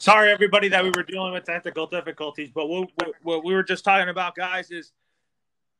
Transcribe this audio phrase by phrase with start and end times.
[0.00, 2.88] Sorry, everybody, that we were dealing with technical difficulties, but what,
[3.22, 4.92] what we were just talking about, guys, is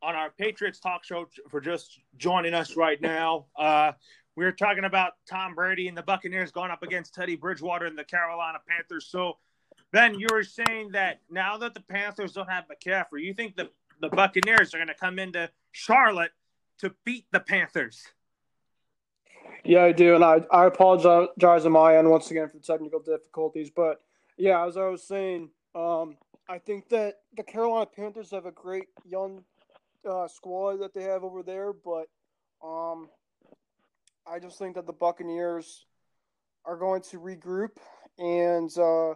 [0.02, 3.46] on our Patriots talk show for just joining us right now.
[3.56, 3.92] Uh,
[4.36, 7.96] we were talking about Tom Brady and the Buccaneers going up against Teddy Bridgewater and
[7.96, 9.06] the Carolina Panthers.
[9.06, 9.38] So,
[9.90, 13.70] Ben, you were saying that now that the Panthers don't have McCaffrey, you think the,
[14.02, 16.32] the Buccaneers are going to come into Charlotte
[16.80, 18.02] to beat the Panthers?
[19.64, 23.00] Yeah, I do, and I, I apologize on my end once again for the technical
[23.00, 23.70] difficulties.
[23.74, 24.02] But
[24.40, 26.16] yeah, as I was saying, um,
[26.48, 29.44] I think that the Carolina Panthers have a great young
[30.08, 32.06] uh, squad that they have over there, but
[32.66, 33.10] um,
[34.26, 35.84] I just think that the Buccaneers
[36.64, 37.76] are going to regroup
[38.18, 39.14] and uh,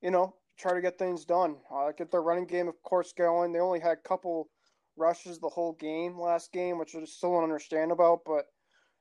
[0.00, 1.56] you know try to get things done.
[1.70, 3.52] Uh, get their running game, of course, going.
[3.52, 4.48] They only had a couple
[4.96, 8.46] rushes the whole game last game, which I still don't understand about, but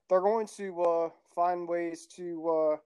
[0.09, 2.77] they're going to uh, find ways to uh,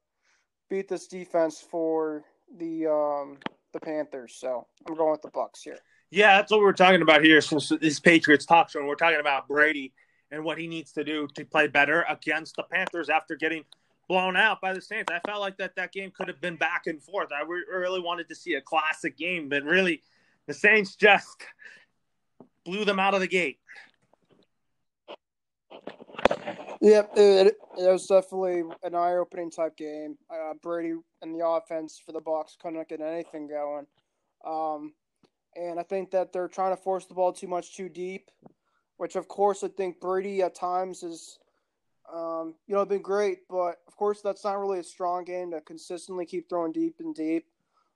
[0.70, 2.24] beat this defense for
[2.58, 3.38] the um,
[3.72, 4.36] the Panthers.
[4.36, 5.78] So I'm going with the Bucks here.
[6.12, 7.42] Yeah, that's what we're talking about here.
[7.42, 9.94] Since this Patriots talk show, we're talking about Brady
[10.32, 13.64] and what he needs to do to play better against the Panthers after getting
[14.08, 15.12] blown out by the Saints.
[15.12, 17.30] I felt like that that game could have been back and forth.
[17.32, 20.02] I re- really wanted to see a classic game, but really,
[20.46, 21.44] the Saints just
[22.64, 23.60] blew them out of the gate.
[26.82, 30.18] Yep, it, it was definitely an eye-opening type game.
[30.30, 33.86] Uh, Brady and the offense for the Bucks couldn't get anything going.
[34.46, 34.94] Um,
[35.56, 38.30] and I think that they're trying to force the ball too much too deep,
[38.98, 41.40] which of course I think Brady at times is,
[42.14, 45.62] um, you know, been great, but of course that's not really a strong game to
[45.62, 47.46] consistently keep throwing deep and deep.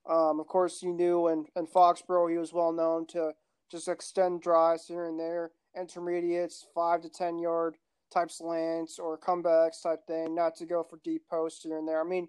[0.10, 3.34] Um, of course, you knew in, in Foxborough he was well known to
[3.70, 7.76] just extend drives here and there, intermediates, five to ten yard
[8.14, 12.02] type slants or comebacks type thing, not to go for deep posts here and there.
[12.02, 12.28] I mean,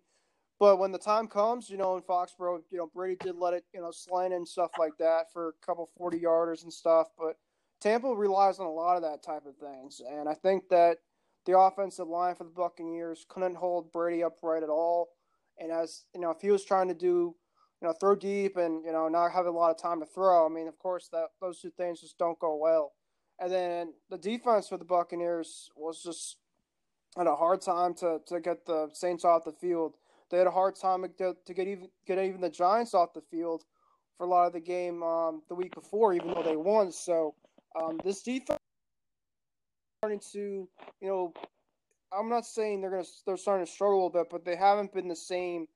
[0.58, 3.64] but when the time comes, you know, in Foxborough, you know, Brady did let it,
[3.72, 7.08] you know, slant and stuff like that for a couple 40 yarders and stuff.
[7.16, 7.36] But
[7.80, 10.00] Tampa relies on a lot of that type of things.
[10.06, 10.98] And I think that
[11.46, 15.10] the offensive line for the Buccaneers couldn't hold Brady upright at all.
[15.58, 17.36] And as, you know, if he was trying to do,
[17.80, 20.44] you know, throw deep and, you know, not have a lot of time to throw,
[20.44, 22.92] I mean, of course, that those two things just don't go well.
[23.40, 26.36] And then the defense for the Buccaneers was just
[27.16, 29.94] had a hard time to, to get the Saints off the field
[30.30, 33.20] they had a hard time to, to get even get even the Giants off the
[33.20, 33.64] field
[34.16, 36.92] for a lot of the game um, the week before, even though they won.
[36.92, 37.34] So
[37.80, 38.58] um, this defense
[40.00, 40.68] starting to,
[41.00, 41.32] you know,
[42.12, 44.92] I'm not saying they're gonna they're starting to struggle a little bit, but they haven't
[44.92, 45.66] been the same.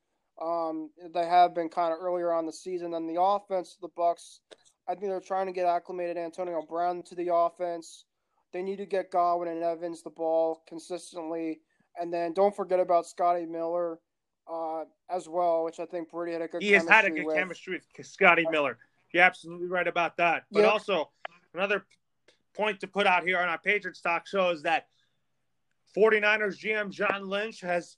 [0.40, 2.94] Um, they have been kind of earlier on the season.
[2.94, 4.40] And the offense, of the Bucks,
[4.88, 8.04] I think they're trying to get acclimated Antonio Brown to the offense.
[8.52, 11.60] They need to get Godwin and Evans the ball consistently,
[11.98, 13.98] and then don't forget about Scotty Miller
[14.50, 16.62] uh, as well, which I think Brady had a good.
[16.62, 17.36] He has had a good with.
[17.36, 18.78] chemistry with Scotty Miller.
[19.12, 20.44] You're absolutely right about that.
[20.50, 20.72] But yep.
[20.72, 21.10] also
[21.54, 21.84] another
[22.54, 24.88] point to put out here on our Patriots talk show is that
[25.96, 27.96] 49ers GM John Lynch has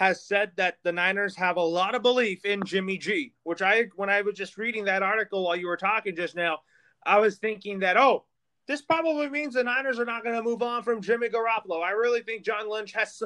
[0.00, 3.84] has said that the Niners have a lot of belief in Jimmy G, which I
[3.96, 6.60] when I was just reading that article while you were talking just now,
[7.04, 8.24] I was thinking that oh,
[8.66, 11.82] this probably means the Niners are not going to move on from Jimmy Garoppolo.
[11.82, 13.22] I really think John Lynch has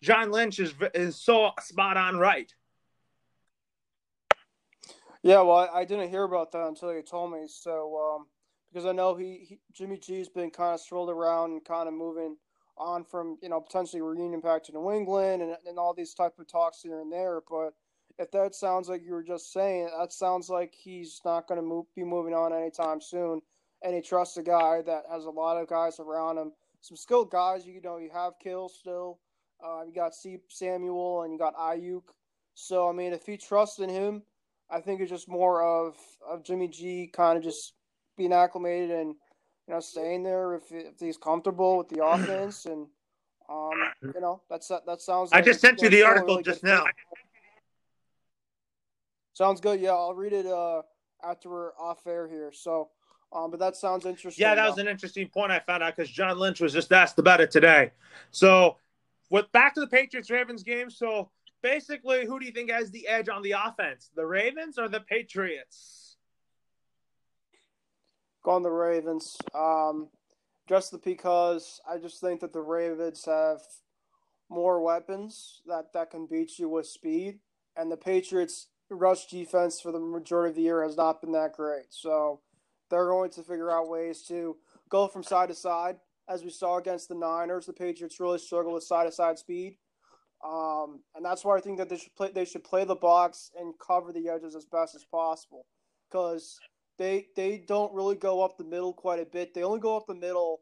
[0.00, 2.54] John Lynch is is so spot on right.
[5.24, 7.48] Yeah, well, I, didn't hear about that until you told me.
[7.48, 8.26] So, um,
[8.70, 11.94] because I know he, he Jimmy G's been kind of swirled around and kind of
[11.94, 12.36] moving
[12.78, 16.38] on from you know potentially reunion back to New England and, and all these type
[16.38, 17.40] of talks here and there.
[17.48, 17.74] But
[18.18, 21.66] if that sounds like you were just saying, that sounds like he's not going to
[21.66, 23.40] move, be moving on anytime soon.
[23.82, 27.30] And he trusts a guy that has a lot of guys around him, some skilled
[27.30, 27.64] guys.
[27.64, 29.20] You know, you have Kittle.
[29.64, 32.02] Uh, you got C- Samuel and you got Aiyuk.
[32.54, 34.22] So I mean, if he trusts in him,
[34.70, 35.96] I think it's just more of
[36.28, 37.74] of Jimmy G kind of just
[38.16, 39.14] being acclimated and
[39.68, 42.86] you know staying there if, if he's comfortable with the offense and
[43.48, 45.30] um you know that's that sounds.
[45.30, 46.84] Like I just sent you the article really just now.
[49.34, 49.80] Sounds good.
[49.80, 50.82] Yeah, I'll read it uh
[51.22, 52.50] after we're off air here.
[52.52, 52.90] So.
[53.30, 54.40] Um, but that sounds interesting.
[54.40, 57.18] Yeah, that was an interesting point I found out because John Lynch was just asked
[57.18, 57.90] about it today.
[58.30, 58.78] So
[59.28, 60.88] with back to the Patriots Ravens game.
[60.88, 61.30] So
[61.62, 64.10] basically, who do you think has the edge on the offense?
[64.14, 66.07] The Ravens or the Patriots?
[68.48, 69.36] On the Ravens.
[69.54, 70.08] Um,
[70.66, 73.60] just because I just think that the Ravens have
[74.48, 77.40] more weapons that, that can beat you with speed,
[77.76, 81.52] and the Patriots' rush defense for the majority of the year has not been that
[81.52, 81.86] great.
[81.90, 82.40] So
[82.90, 84.56] they're going to figure out ways to
[84.88, 85.96] go from side to side
[86.28, 89.76] as we saw against the Niners, the Patriots really struggle with side to side speed.
[90.44, 92.30] Um, and that's why I think that they should play.
[92.32, 95.66] They should play the box and cover the edges as best as possible,
[96.08, 96.58] because
[96.98, 99.54] they they don't really go up the middle quite a bit.
[99.54, 100.60] They only go up the middle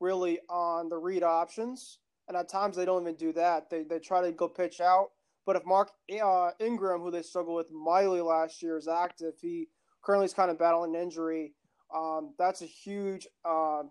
[0.00, 1.98] really on the read options,
[2.28, 3.70] and at times they don't even do that.
[3.70, 5.08] They they try to go pitch out.
[5.46, 5.90] But if Mark
[6.22, 9.68] uh, Ingram, who they struggled with mightily last year, is active, he
[10.04, 11.54] currently is kind of battling an injury.
[11.94, 13.84] Um, that's a huge uh,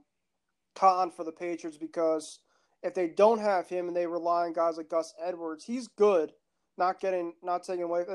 [0.75, 2.41] con for the Patriots because
[2.83, 6.31] if they don't have him and they rely on guys like Gus Edwards, he's good.
[6.77, 8.05] Not getting, not taking away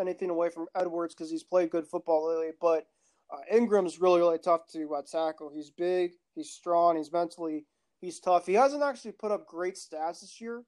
[0.00, 2.50] anything away from Edwards because he's played good football lately.
[2.60, 2.86] But
[3.32, 5.50] uh, Ingram's really, really tough to uh, tackle.
[5.54, 7.66] He's big, he's strong, he's mentally,
[8.00, 8.46] he's tough.
[8.46, 10.64] He hasn't actually put up great stats this year,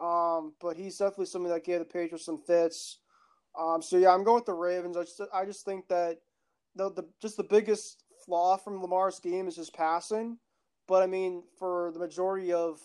[0.00, 2.98] um, but he's definitely something that gave the Patriots some fits.
[3.58, 4.96] Um, so yeah, I'm going with the Ravens.
[4.96, 6.18] I just, I just think that
[6.74, 10.38] the, the just the biggest flaw from Lamar's game is his passing.
[10.86, 12.80] But I mean, for the majority of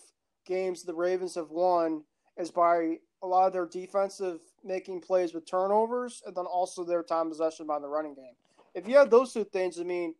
[0.46, 2.02] games the Ravens have won
[2.36, 7.02] is by a lot of their defensive making plays with turnovers and then also their
[7.02, 8.34] time possession by the running game.
[8.74, 10.14] If you have those two things, I mean,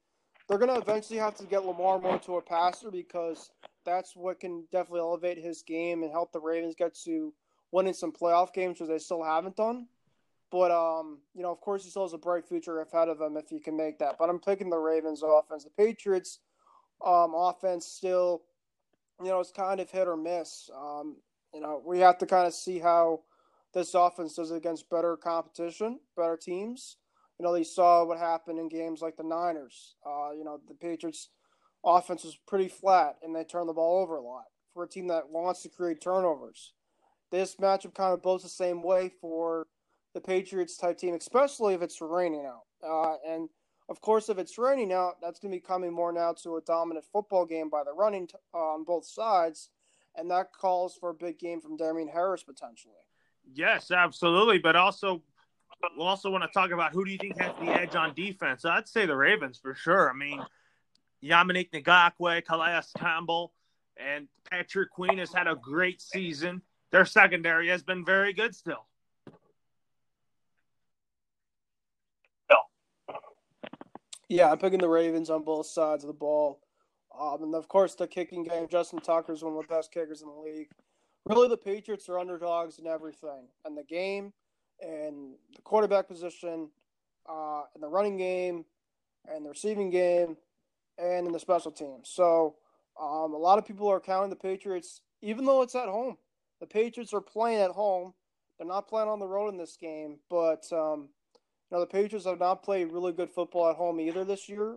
[0.48, 3.50] they're going to eventually have to get Lamar more to a passer because
[3.84, 7.32] that's what can definitely elevate his game and help the Ravens get to
[7.70, 9.86] winning some playoff games, which they still haven't done.
[10.50, 13.36] But um, you know, of course, he still has a bright future ahead of him
[13.38, 14.16] if he can make that.
[14.18, 15.64] But I'm picking the Ravens offense.
[15.64, 16.40] The Patriots
[17.04, 18.42] um, offense still,
[19.22, 20.68] you know, it's kind of hit or miss.
[20.76, 21.16] Um,
[21.54, 23.20] you know, we have to kind of see how
[23.72, 26.98] this offense does against better competition, better teams.
[27.42, 29.96] You know, they saw what happened in games like the Niners.
[30.06, 31.28] Uh, you know, the Patriots
[31.84, 35.08] offense was pretty flat and they turned the ball over a lot for a team
[35.08, 36.72] that wants to create turnovers.
[37.32, 39.66] This matchup kind of blows the same way for
[40.14, 42.62] the Patriots type team, especially if it's raining out.
[42.80, 43.48] Uh, and
[43.88, 46.60] of course, if it's raining out, that's going to be coming more now to a
[46.60, 49.70] dominant football game by the running t- uh, on both sides,
[50.14, 52.94] and that calls for a big game from Damien Harris potentially.
[53.52, 55.22] Yes, absolutely, but also
[55.96, 58.64] we also want to talk about who do you think has the edge on defense?
[58.64, 60.10] I'd say the Ravens for sure.
[60.10, 60.40] I mean,
[61.22, 63.52] Yannick Ngakoue, Calais Campbell,
[63.96, 66.62] and Patrick Queen has had a great season.
[66.90, 68.86] Their secondary has been very good still.
[74.28, 76.60] Yeah, I'm picking the Ravens on both sides of the ball.
[77.18, 78.66] Um, and of course, the kicking game.
[78.66, 80.68] Justin Tucker is one of the best kickers in the league.
[81.26, 84.32] Really, the Patriots are underdogs in everything, and the game,
[84.82, 86.68] and the quarterback position,
[87.28, 88.64] uh, and the running game,
[89.26, 90.36] and the receiving game,
[90.98, 92.08] and in the special teams.
[92.08, 92.56] So,
[93.00, 96.18] um, a lot of people are counting the Patriots, even though it's at home.
[96.60, 98.14] The Patriots are playing at home.
[98.58, 101.08] They're not playing on the road in this game, but um,
[101.70, 104.76] now the Patriots have not played really good football at home either this year.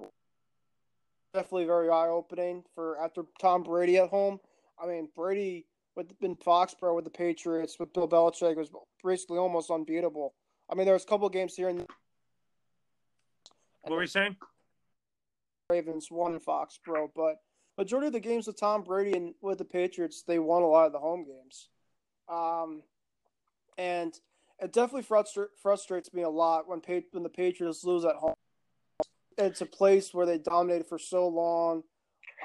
[1.34, 4.40] Definitely very eye opening for after Tom Brady at home.
[4.82, 5.66] I mean Brady
[5.96, 8.70] with in Foxborough with the Patriots with Bill Belichick was
[9.04, 10.34] basically almost unbeatable.
[10.70, 11.86] I mean there was a couple games here and
[13.86, 14.36] what were you saying?
[15.70, 17.36] Ravens won in Foxborough, but
[17.78, 20.88] majority of the games with Tom Brady and with the Patriots, they won a lot
[20.88, 21.70] of the home games.
[22.28, 22.82] Um,
[23.78, 24.14] and
[24.60, 28.34] it definitely frustra- frustrates me a lot when pa- when the Patriots lose at home.
[29.38, 31.84] It's a place where they dominated for so long,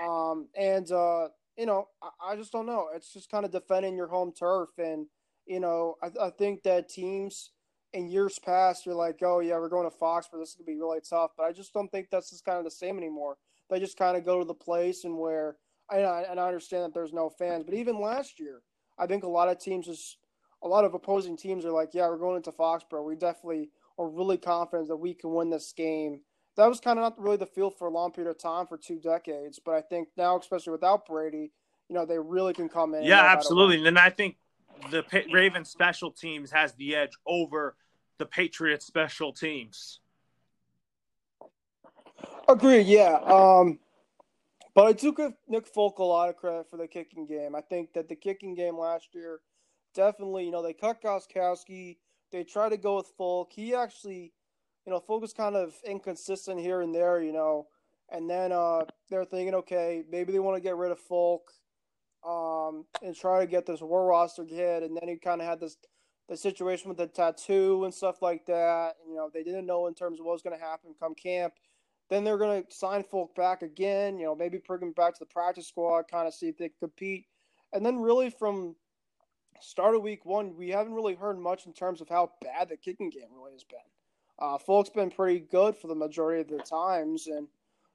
[0.02, 2.88] um, and uh, you know I-, I, just don't know.
[2.94, 5.06] It's just kind of defending your home turf, and
[5.46, 7.50] you know I, I think that teams
[7.92, 10.40] in years past you're like, oh yeah, we're going to Foxborough.
[10.40, 12.64] This is gonna be really tough, but I just don't think that's just kind of
[12.64, 13.36] the same anymore.
[13.68, 15.56] They just kind of go to the place and where
[15.90, 18.62] and I, and I understand that there's no fans, but even last year,
[18.98, 20.18] I think a lot of teams just
[20.62, 23.04] a lot of opposing teams are like, yeah, we're going into Foxborough.
[23.04, 26.20] We definitely are really confident that we can win this game.
[26.56, 28.76] That was kind of not really the feel for a long period of time for
[28.76, 31.52] two decades, but I think now, especially without Brady,
[31.88, 33.04] you know, they really can come in.
[33.04, 33.86] Yeah, absolutely.
[33.86, 34.36] And I think
[34.90, 37.76] the Ravens special teams has the edge over
[38.18, 40.00] the Patriots special teams.
[42.48, 42.86] Agreed.
[42.86, 43.14] Yeah.
[43.24, 43.78] Um,
[44.74, 47.54] but I do give Nick Folk a lot of credit for the kicking game.
[47.54, 49.40] I think that the kicking game last year
[49.94, 51.96] definitely, you know, they cut Gostkowski.
[52.30, 53.52] They try to go with Folk.
[53.52, 54.32] He actually,
[54.86, 57.66] you know, was kind of inconsistent here and there, you know.
[58.10, 61.52] And then uh, they're thinking, okay, maybe they want to get rid of Folk
[62.26, 64.82] um, and try to get this Rohrwasser kid.
[64.82, 65.76] And then he kind of had this
[66.28, 68.94] the situation with the tattoo and stuff like that.
[69.02, 71.14] And, you know, they didn't know in terms of what was going to happen come
[71.14, 71.54] camp.
[72.08, 75.18] Then they're going to sign Folk back again, you know, maybe bring him back to
[75.20, 77.26] the practice squad, kind of see if they can compete.
[77.72, 78.76] And then really from
[79.60, 82.76] start of week one, we haven't really heard much in terms of how bad the
[82.76, 83.78] kicking game really has been.
[84.40, 87.46] Uh, Folk's been pretty good for the majority of the times, and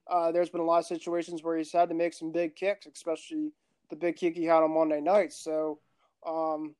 [0.08, 2.86] uh, there's been a lot of situations where he's had to make some big kicks,
[2.86, 3.50] especially
[3.90, 5.32] the big kick he had on Monday night.
[5.32, 5.80] So,
[6.26, 6.74] um,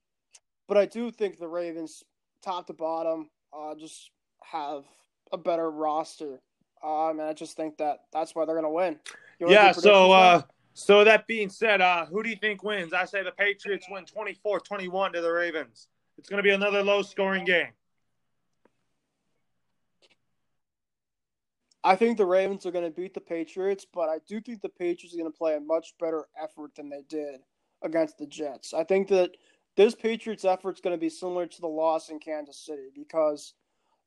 [0.69, 2.05] but I do think the Ravens,
[2.43, 4.11] top to bottom, uh, just
[4.45, 4.85] have
[5.33, 6.41] a better roster.
[6.85, 8.99] Um, and I just think that that's why they're going to win.
[9.41, 9.73] Yeah.
[9.73, 10.43] So, uh,
[10.75, 12.93] so that being said, uh, who do you think wins?
[12.93, 15.89] I say the Patriots win 24-21 to the Ravens.
[16.19, 17.69] It's going to be another low-scoring game.
[21.87, 24.69] I think the Ravens are going to beat the Patriots, but I do think the
[24.69, 27.43] Patriots are going to play a much better effort than they did
[27.81, 28.75] against the Jets.
[28.75, 29.37] I think that
[29.77, 33.55] this Patriots effort is going to be similar to the loss in Kansas City because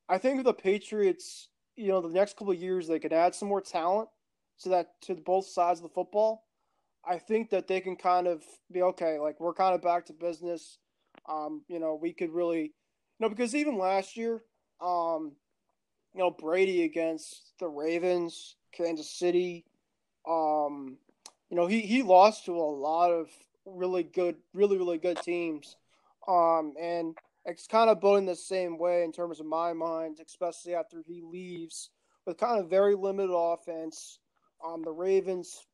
[0.10, 3.48] I think the Patriots, you know, the next couple of years they could add some
[3.48, 4.10] more talent
[4.64, 6.48] to that to both sides of the football.
[7.08, 9.20] I think that they can kind of be okay.
[9.20, 10.80] Like we're kind of back to business.
[11.30, 12.72] Um, you know, we could really, you
[13.22, 14.44] know, because even last year,
[14.82, 15.38] um,
[16.14, 19.66] you know, Brady against the Ravens, Kansas City.
[20.28, 20.98] Um,
[21.50, 23.30] you know, he, he lost to a lot of
[23.66, 25.76] really good, really, really good teams.
[26.28, 30.76] Um, and it's kind of going the same way in terms of my mind, especially
[30.76, 31.90] after he leaves
[32.26, 34.20] with kind of very limited offense.
[34.66, 35.66] Um, the Ravens,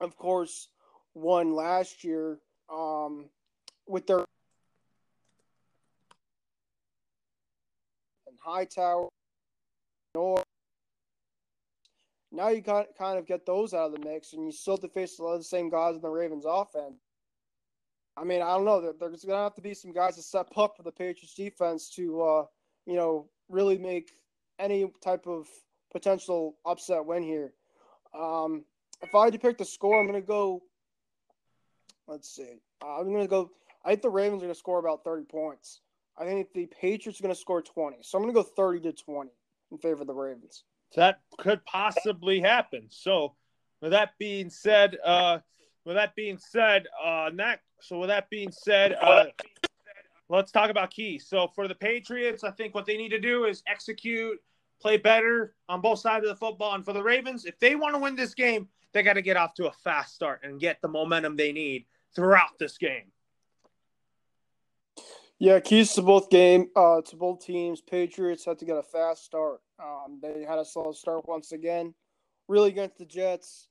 [0.00, 0.68] of course,
[1.14, 2.38] won last year
[2.72, 3.28] um,
[3.86, 4.24] with their
[8.26, 9.08] and Hightower
[12.30, 14.88] now you kind of get those out of the mix, and you still have to
[14.88, 17.00] face a lot of the same guys in the Ravens offense.
[18.16, 18.80] I mean, I don't know.
[18.80, 22.20] There's to have to be some guys to step up for the Patriots defense to,
[22.20, 22.44] uh,
[22.84, 24.10] you know, really make
[24.58, 25.46] any type of
[25.92, 27.52] potential upset win here.
[28.18, 28.64] Um,
[29.02, 30.62] if I had to pick the score, I'm to go.
[32.08, 32.60] Let's see.
[32.82, 33.50] I'm to go.
[33.84, 35.80] I think the Ravens are to score about 30 points.
[36.18, 37.98] I think the Patriots are to score 20.
[38.02, 39.30] So I'm to go 30 to 20
[39.70, 40.64] in favor of the Ravens.
[40.96, 42.86] That could possibly happen.
[42.88, 43.34] So,
[43.80, 45.38] with that being said, uh,
[45.84, 49.26] with that being said, uh, next, so with that being said, uh,
[50.28, 51.26] let's talk about keys.
[51.28, 54.38] So for the Patriots, I think what they need to do is execute,
[54.80, 56.74] play better on both sides of the football.
[56.74, 59.36] And for the Ravens, if they want to win this game, they got to get
[59.36, 63.12] off to a fast start and get the momentum they need throughout this game.
[65.40, 67.80] Yeah, keys to both game uh, to both teams.
[67.80, 69.60] Patriots had to get a fast start.
[69.80, 71.94] Um, they had a slow start once again,
[72.48, 73.68] really against the Jets.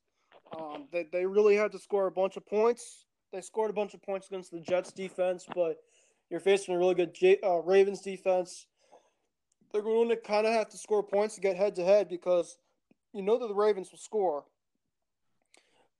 [0.58, 3.04] Um, they they really had to score a bunch of points.
[3.34, 5.76] They scored a bunch of points against the Jets defense, but
[6.30, 8.66] you're facing a really good J- uh, Ravens defense.
[9.70, 12.56] They're going to kind of have to score points to get head to head because
[13.12, 14.44] you know that the Ravens will score.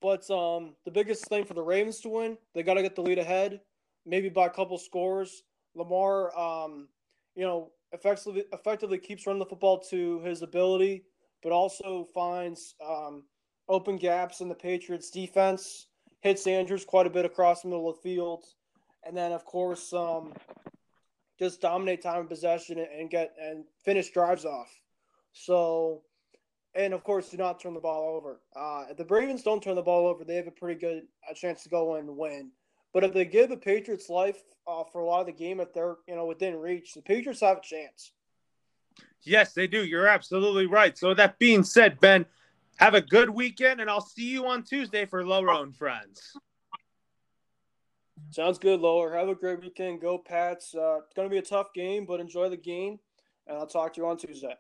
[0.00, 3.02] But um, the biggest thing for the Ravens to win, they got to get the
[3.02, 3.60] lead ahead,
[4.06, 5.42] maybe by a couple scores.
[5.74, 6.88] Lamar, um,
[7.34, 11.04] you know, effectively effectively keeps running the football to his ability,
[11.42, 13.24] but also finds um,
[13.68, 15.86] open gaps in the Patriots' defense.
[16.20, 18.44] Hits Andrews quite a bit across the middle of the field,
[19.06, 20.32] and then of course um,
[21.38, 24.68] just dominate time of possession and get and finish drives off.
[25.32, 26.02] So,
[26.74, 28.40] and of course, do not turn the ball over.
[28.56, 31.34] Uh, if the Ravens don't turn the ball over, they have a pretty good a
[31.34, 32.50] chance to go and win.
[32.94, 35.72] But if they give the Patriots life uh, for a lot of the game, if
[35.72, 38.12] they're you know within reach, the Patriots have a chance.
[39.22, 39.84] Yes, they do.
[39.84, 40.96] You're absolutely right.
[40.96, 42.24] So that being said, Ben,
[42.76, 46.32] have a good weekend, and I'll see you on Tuesday for Lower and Friends.
[48.30, 49.14] Sounds good, Lower.
[49.14, 50.00] Have a great weekend.
[50.00, 50.74] Go Pats.
[50.74, 52.98] Uh, it's going to be a tough game, but enjoy the game,
[53.46, 54.54] and I'll talk to you on Tuesday.